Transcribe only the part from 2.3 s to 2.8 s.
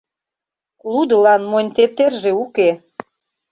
уке...